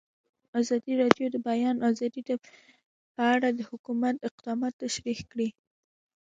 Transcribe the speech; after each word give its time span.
ازادي 0.59 0.93
راډیو 1.01 1.25
د 1.29 1.33
د 1.35 1.37
بیان 1.47 1.75
آزادي 1.89 2.21
په 3.15 3.21
اړه 3.33 3.49
د 3.53 3.59
حکومت 3.69 4.15
اقدامات 4.29 4.73
تشریح 4.83 5.19
کړي. 5.31 5.49